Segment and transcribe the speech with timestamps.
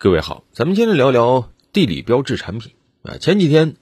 [0.00, 3.18] 各位好，咱们今天聊聊地理标志产品啊。
[3.18, 3.74] 前几天，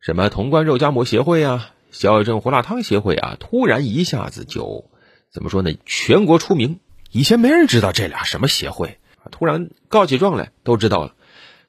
[0.00, 4.88] 什么潼关肉夹馍协会啊、肖药镇胡辣汤协会啊，突然一下子就
[5.30, 5.72] 怎么说呢？
[5.84, 6.80] 全国出名，
[7.10, 11.14] 以前没人知道这俩什么协会啊，突然告起状来，都知道了。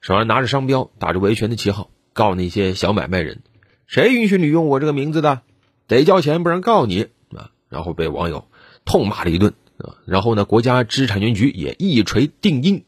[0.00, 3.42] 手上拿着商标，打着维权的旗号，告那些小买卖人，
[3.86, 5.42] 谁允许你用我这个名字的？
[5.88, 7.50] 得交钱，不然告你啊！
[7.68, 8.48] 然后被网友
[8.86, 9.96] 痛骂了一顿啊。
[10.06, 12.86] 然后呢，国家知识产权局也一锤定音。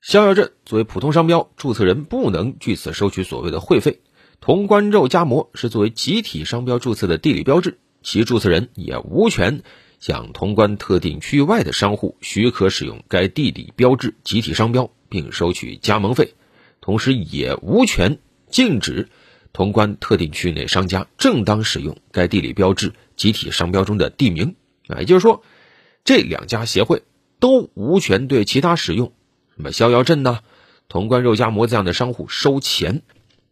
[0.00, 4.00] 逍遥镇作为普通商标，注册人不能据此收取所谓的会费。
[4.40, 9.62] 潼关肉夹馍是作为集体商标注册的地理标志，其注册人也无权
[9.98, 16.32] 向潼关特定区域外的商户许可使用该地理标志集体商标，并收取加盟费。
[16.80, 19.10] 同时，也无权禁止
[19.52, 24.56] 潼关特定区域内商家正当使用该地理标志集体商标中的地名。
[24.88, 25.42] 啊，也就是说，
[26.04, 27.02] 这两家协会
[27.38, 29.12] 都无权对其他使用。
[29.60, 30.40] 什么逍遥镇呐、
[30.88, 33.02] 潼关肉夹馍这样的商户收钱？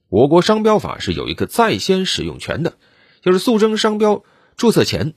[0.09, 2.78] 我国商标法是有一个在先使用权的，
[3.20, 4.25] 就是速征商标
[4.56, 5.12] 注册前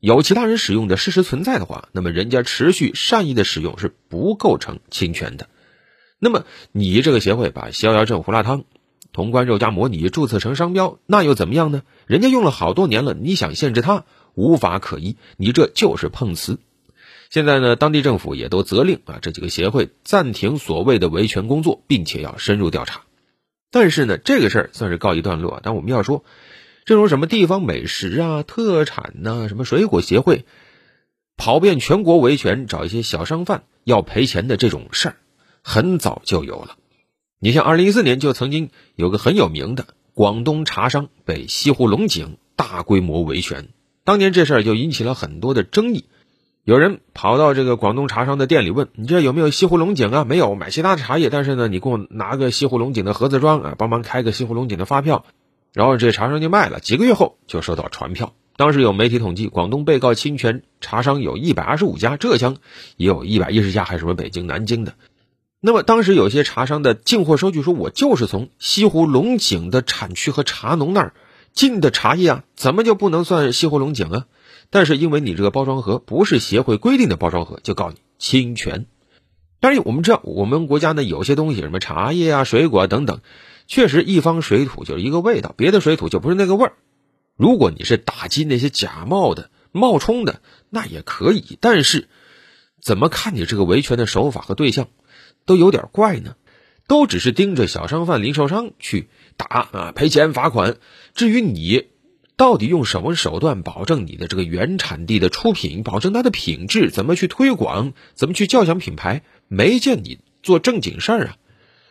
[0.00, 5.48] 有其他人使用的事实存在的话，那么人家持续善意的使用是不构成侵权的。
[6.18, 8.64] 那么你这个协会把逍遥镇胡辣汤、
[9.14, 11.84] 潼关肉夹馍你注册成商标，那又怎么样呢？
[12.06, 16.58] 人家用了好多年了，你想限制他，无法可依，你这就是碰瓷。
[17.30, 23.02] 现在呢，当地政府也都责令啊这几个协会暂停所谓的维权工作，并且要深入调查。
[23.70, 25.60] 但是呢，这个事儿算是告一段落。
[25.62, 26.24] 但我们要说，
[26.84, 30.44] 这种什么地方美食啊、特产呐、什么水果协会，
[31.36, 35.16] 跑遍全国维权找一些小商贩要赔钱的这种事儿，
[35.62, 36.76] 很早就有了。
[37.40, 43.70] 你像二零一四年就曾经有个很有名的广东茶商被西湖龙井大规模维权，
[44.04, 46.04] 当年这事儿就引起了很多的争议。
[46.64, 55.26] 有人跑到这个广东茶商的店里问：“你这有没有西湖龙井啊？”没有，买其他的茶叶，但是呢，你给我拿个西湖龙井的盒子装啊，帮忙开个西湖龙井的发票。
[55.74, 58.32] 然后这茶商就卖了，几个月后就收到传票。
[58.56, 62.56] 当时有媒体统计，广东被告侵权茶商有一百二十五家，浙江
[62.96, 64.94] 也有一百一十家，还什么北京、南京的。
[65.60, 71.14] 那么当时有些茶商的进货收据说：“我就是从西湖龙井的产区和茶农那儿
[71.52, 74.24] 进的茶叶啊，怎么就不能算西湖龙井啊？”
[74.74, 78.86] 但是因为你这个包装盒不是协会规定的包装盒，就告你侵权。
[79.60, 83.20] 当然，我们知道我们国家呢有些东西，什么茶叶啊、水果啊等等，
[83.68, 86.72] 确实一方水土就是一个味道，别的水土就不是那个味儿。
[87.36, 90.40] 如果你是打击那些假冒的、冒充的，
[90.70, 91.56] 那也可以。
[91.60, 92.08] 但是，
[92.82, 94.88] 怎么看你这个维权的手法和对象，
[95.46, 96.34] 都有点怪呢？
[96.88, 100.78] 都只是盯着小商贩、零售商去打啊，赔钱罚款。
[101.14, 101.93] 至于你。
[102.36, 106.90] 到底用什么手段保证你的这个原产地的出品，保证它的品质？
[106.90, 107.92] 怎么去推广？
[108.14, 109.22] 怎么去叫响品牌？
[109.46, 111.36] 没见你做正经事儿啊！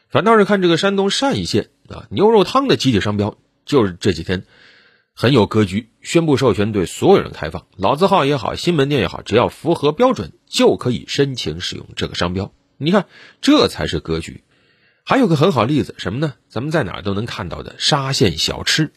[0.09, 4.43] 反倒是看这个山东单县啊，牛肉汤的集体商标，就是这几天
[5.13, 12.51] 很有格局，宣布授权对所有人开放，老字号也好，新门店也好，只要符合标准就可以申请使用这个商标。
[12.77, 13.07] 你看，
[13.39, 14.43] 这才是格局。
[15.05, 16.33] 还有个很好例子，什么呢？
[16.49, 18.91] 咱们在哪儿都能看到的沙县小吃。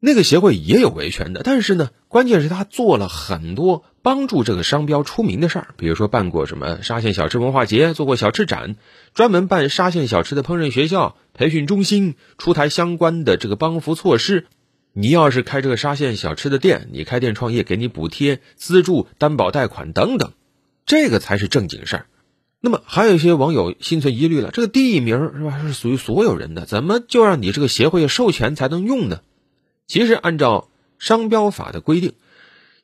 [0.00, 8.76] 那个协会也有维权的，但是呢，关键是他做了很多帮助这个商标出名的事儿，比如说办过什么沙县小吃文化节，做过小吃展，
[9.12, 14.46] 专门办沙县小吃的烹饪学校、培训中心，出台相关的这个帮扶措施。
[14.92, 20.30] 你要是开这个沙县小吃的店，你开店创业，给你补贴、资助、担保贷款等等，
[20.86, 22.06] 这个才是正经事儿。
[22.60, 29.20] 那么还有一些网友心存疑虑了，这个地名是吧，是属于所有人的，怎么就让你这个协会授权才能用呢？
[29.88, 30.68] 其实，按照
[30.98, 32.12] 商标法的规定，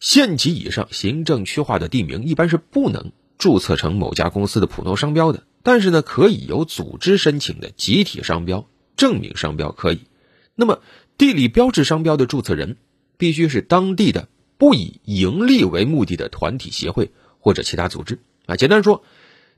[0.00, 5.44] 县级以上行政区划的地名一般是不能注册成某家公司的普通商标的。
[5.62, 8.66] 但是呢，可以由组织申请的集体商标、
[8.96, 10.00] 证明商标可以。
[10.54, 10.80] 那么，
[11.18, 12.78] 地理标志商标的注册人
[13.18, 18.56] 必须是当地的不以盈利为目的的团体、协会或者其他组织啊。
[18.56, 19.04] 简单说，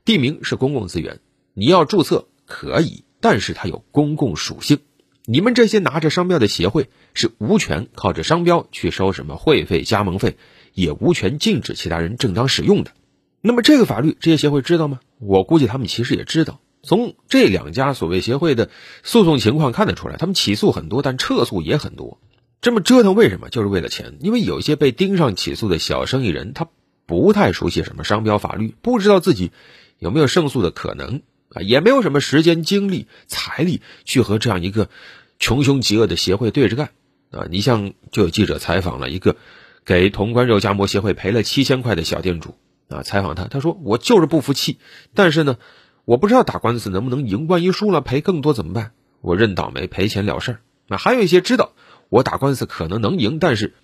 [0.05, 1.21] 地名是公共资源，
[1.55, 4.81] 你要注册可以，但是它有公共属性。
[5.29, 10.37] 你们这些拿着商标的协会是无权靠着商标去收什么会费、加盟费，
[10.73, 12.93] 也无权禁止其他人正当使用的。
[13.41, 15.01] 那么这个法律这些协会知道吗？
[15.19, 16.61] 我估计他们其实也知道。
[16.85, 18.71] 从这两家所谓协会的
[19.03, 22.21] 诉讼情况看得出来，他们起诉很多，但撤诉也很多。
[22.61, 23.49] 这么折腾为什么？
[23.49, 24.19] 就是为了钱。
[24.21, 26.69] 因为有一些被盯上起诉的小生意人，他
[27.05, 29.51] 不太熟悉什么商标法律，不知道自己
[29.99, 31.23] 有没有胜诉的可能。
[31.57, 34.91] 啊，也没有什么时间、精力、财力去和这样一个
[35.39, 36.91] 穷凶极恶的协会对着干
[37.31, 37.47] 啊！
[37.51, 39.37] 你像，就有记者采访了一个
[39.85, 42.55] 给潼关肉夹馍协会赔了七千块的小店主
[42.89, 44.79] 啊，采访他，他说：“我就是不服气，
[45.15, 45.57] 但是呢，
[46.05, 48.93] 我不知道打官司能不能赢，万一输了赔更多怎么办？
[49.23, 50.61] 我认倒霉赔钱了事儿。
[50.87, 51.73] 那还有一些知道
[52.11, 53.75] 我打官司可能能赢，但是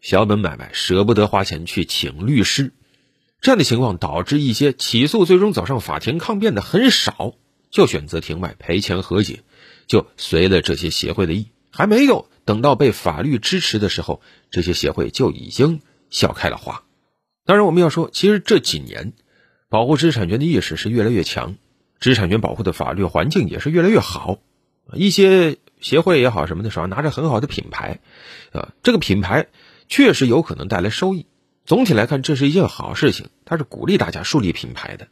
[0.00, 2.72] 小本买卖舍不得花钱去请律师，
[3.42, 7.34] 这样的情况导致一些起诉最终走上法庭抗辩的很少，
[7.70, 9.40] 就选择庭外赔钱和解，
[9.86, 16.84] 就随了这些协会的意，还没有等到被法律支持的时候，这些协会就已经笑开了花。
[17.44, 19.12] 当然，我们要说，其实这几年
[19.68, 21.56] 保护知识产权的意识是越来越强，
[22.00, 24.38] 知识产权保护的法律环境也是越来越好，
[24.94, 25.58] 一些。
[25.80, 27.98] 协会也好什么的，手上拿着很好的品牌，
[28.52, 29.48] 啊，这个品牌
[29.88, 31.26] 确实有可能带来收益。
[31.64, 35.08] 总体来看，这是一件好事情，它是鼓励大家树立品牌的，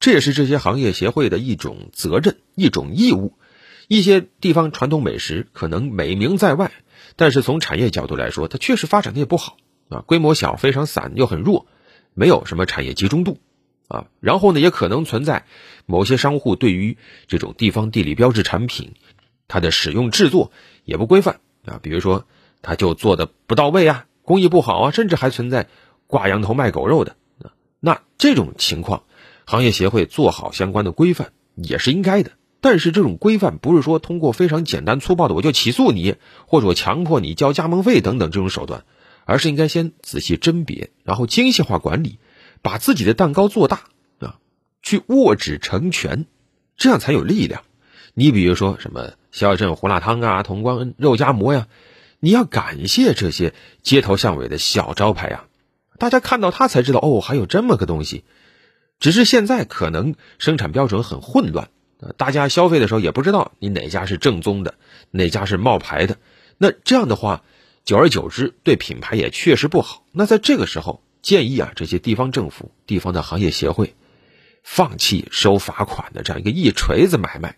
[0.00, 3.38] 这也是这些行业协会的一种责任、一种义务。
[3.88, 6.72] 一些地方传统美食可能美名在外，
[7.16, 9.56] 但是从产业角度来说，它确实发展的也不好
[9.88, 11.66] 啊，规模小、非常散又很弱，
[12.14, 13.38] 没有什么产业集中度
[13.88, 14.06] 啊。
[14.20, 15.44] 然后呢，也可能存在
[15.86, 16.96] 某些商户对于
[17.26, 18.94] 这种地方地理标志产品。
[19.46, 20.50] 它的使用制作
[20.84, 22.26] 也不规范啊，比如说，
[22.62, 25.68] 它就做的不到位啊，工艺不好啊，甚至还存在
[26.06, 27.52] 挂羊头卖狗肉的啊。
[27.80, 29.04] 那这种情况，
[29.44, 32.32] 行业协会做好相关的规范也是应该的。
[32.60, 36.16] 但是这种规范不是说通过非常简单粗暴的我就起诉你，
[36.46, 38.84] 或者我强迫你交加盟费等等这种手段，
[39.24, 42.18] 而是应该先仔细甄别，然后精细化管理，
[42.62, 43.82] 把自己的蛋糕做大
[44.18, 44.38] 啊，
[44.82, 46.26] 去握指成拳，
[46.76, 47.62] 这样才有力量。
[48.14, 49.12] 你比如说什么？
[49.30, 51.66] 小镇胡辣汤啊，潼关肉夹馍呀，
[52.20, 53.52] 你要感谢这些
[53.82, 55.44] 街头巷尾的小招牌呀，
[55.98, 58.24] 大家看到它才知道哦，还有这么个东西。
[59.00, 61.68] 只是现在可能生产标准很混乱，
[62.16, 64.74] 大家消费的时候也不知道你哪家是正宗的，
[65.10, 66.16] 哪家是冒牌的。
[66.58, 67.42] 那这样的话，
[67.84, 70.04] 久而久之对品牌也确实不好。
[70.12, 73.94] 那在这个时候，建议啊，这些地方政府、地方的行业协会，
[74.62, 77.56] 放弃收罚款的这样一个一锤子买卖。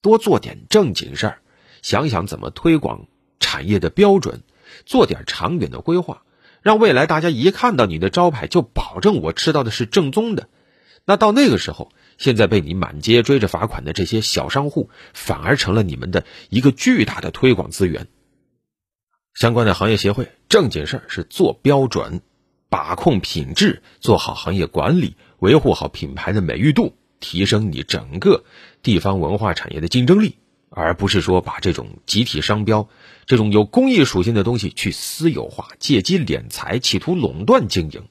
[0.00, 1.38] 多做点正经事儿，
[1.82, 3.06] 想想怎么推广
[3.38, 4.42] 产业的标准，
[4.86, 6.22] 做点长远的规划，
[6.64, 10.48] 让未来大家一看到你的招牌就保证我吃到的是正宗的。
[11.04, 18.06] 那到那个时候，现在被你满街追着罚款的这些小商户，反而成了你们的一个巨大的推广资源。
[19.34, 22.22] 相关的行业协会正经事儿是做标准，
[22.70, 26.96] 把控品质，做好行业管理，维护好品牌的美誉度。
[27.20, 28.44] 提升你整个
[28.82, 30.36] 地方文化产业的竞争力，
[30.76, 32.88] 而不是说把这种集体商标、
[33.26, 38.08] 这种有公益属性的东西去私有化、借机敛财、企图垄断经营。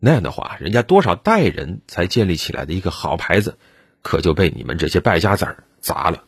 [0.00, 3.58] 那样的话，人家多少代人才建立起来的一个好牌子，
[4.02, 6.24] 可就被你们这些败家子儿砸了。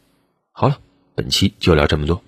[0.53, 0.79] 好了，
[1.15, 2.23] 本期就聊这么多。